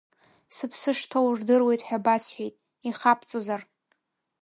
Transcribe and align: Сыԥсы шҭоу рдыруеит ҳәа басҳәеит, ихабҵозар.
Сыԥсы 0.55 0.91
шҭоу 0.97 1.27
рдыруеит 1.37 1.81
ҳәа 1.87 2.03
басҳәеит, 2.05 2.55
ихабҵозар. 2.87 3.61